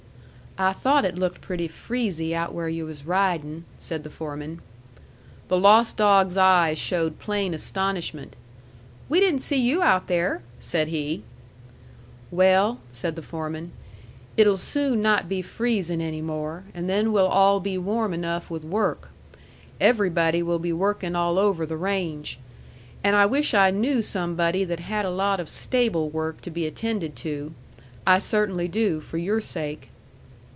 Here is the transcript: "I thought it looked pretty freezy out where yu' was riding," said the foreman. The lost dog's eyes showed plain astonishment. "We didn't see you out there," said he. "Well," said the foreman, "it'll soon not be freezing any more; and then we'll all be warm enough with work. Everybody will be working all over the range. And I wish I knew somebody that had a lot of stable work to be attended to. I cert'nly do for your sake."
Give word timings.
"I 0.57 0.73
thought 0.73 1.05
it 1.05 1.15
looked 1.17 1.39
pretty 1.39 1.69
freezy 1.69 2.35
out 2.35 2.53
where 2.53 2.67
yu' 2.67 2.85
was 2.85 3.05
riding," 3.05 3.63
said 3.77 4.03
the 4.03 4.09
foreman. 4.09 4.59
The 5.47 5.57
lost 5.57 5.95
dog's 5.95 6.35
eyes 6.35 6.77
showed 6.77 7.19
plain 7.19 7.53
astonishment. 7.53 8.35
"We 9.07 9.21
didn't 9.21 9.39
see 9.39 9.55
you 9.57 9.81
out 9.81 10.07
there," 10.07 10.41
said 10.59 10.89
he. 10.89 11.23
"Well," 12.31 12.79
said 12.91 13.15
the 13.15 13.21
foreman, 13.21 13.71
"it'll 14.35 14.57
soon 14.57 15.01
not 15.01 15.29
be 15.29 15.41
freezing 15.41 16.01
any 16.01 16.21
more; 16.21 16.65
and 16.75 16.89
then 16.89 17.13
we'll 17.13 17.27
all 17.29 17.61
be 17.61 17.77
warm 17.77 18.13
enough 18.13 18.51
with 18.51 18.65
work. 18.65 19.09
Everybody 19.79 20.43
will 20.43 20.59
be 20.59 20.73
working 20.73 21.15
all 21.15 21.39
over 21.39 21.65
the 21.65 21.77
range. 21.77 22.37
And 23.05 23.15
I 23.15 23.25
wish 23.25 23.53
I 23.53 23.71
knew 23.71 24.01
somebody 24.01 24.65
that 24.65 24.81
had 24.81 25.05
a 25.05 25.11
lot 25.11 25.39
of 25.39 25.47
stable 25.47 26.09
work 26.09 26.41
to 26.41 26.51
be 26.51 26.67
attended 26.67 27.15
to. 27.15 27.53
I 28.05 28.19
cert'nly 28.19 28.67
do 28.67 28.99
for 28.99 29.17
your 29.17 29.39
sake." 29.39 29.87